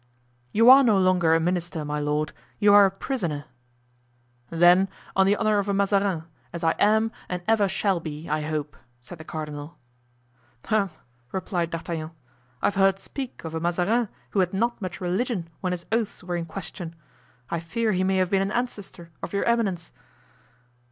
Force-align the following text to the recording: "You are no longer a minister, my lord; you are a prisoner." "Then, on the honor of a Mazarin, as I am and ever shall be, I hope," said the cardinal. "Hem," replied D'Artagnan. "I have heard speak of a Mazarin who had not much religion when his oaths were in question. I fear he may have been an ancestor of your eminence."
"You 0.51 0.67
are 0.71 0.83
no 0.83 0.97
longer 0.97 1.35
a 1.35 1.39
minister, 1.39 1.85
my 1.85 1.99
lord; 1.99 2.33
you 2.57 2.73
are 2.73 2.85
a 2.87 2.89
prisoner." 2.89 3.45
"Then, 4.49 4.89
on 5.15 5.27
the 5.27 5.35
honor 5.35 5.59
of 5.59 5.69
a 5.69 5.75
Mazarin, 5.75 6.23
as 6.51 6.63
I 6.63 6.71
am 6.79 7.11
and 7.29 7.43
ever 7.47 7.67
shall 7.67 7.99
be, 7.99 8.27
I 8.27 8.41
hope," 8.41 8.75
said 8.99 9.19
the 9.19 9.23
cardinal. 9.23 9.77
"Hem," 10.65 10.89
replied 11.31 11.69
D'Artagnan. 11.69 12.09
"I 12.63 12.65
have 12.65 12.75
heard 12.81 12.97
speak 12.97 13.43
of 13.43 13.53
a 13.53 13.59
Mazarin 13.59 14.09
who 14.31 14.39
had 14.39 14.55
not 14.55 14.81
much 14.81 14.99
religion 15.01 15.47
when 15.59 15.71
his 15.71 15.85
oaths 15.91 16.23
were 16.23 16.35
in 16.35 16.45
question. 16.45 16.95
I 17.51 17.59
fear 17.59 17.91
he 17.91 18.03
may 18.03 18.15
have 18.17 18.31
been 18.31 18.41
an 18.41 18.51
ancestor 18.51 19.11
of 19.21 19.33
your 19.33 19.43
eminence." 19.43 19.91